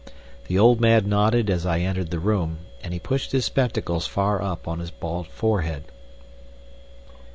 [0.47, 4.41] The old man nodded as I entered the room, and he pushed his spectacles far
[4.41, 5.83] up on his bald forehead.